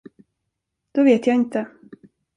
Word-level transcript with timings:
Då 0.93 1.03
vet 1.03 1.27
jag 1.27 1.35
inte. 1.35 1.67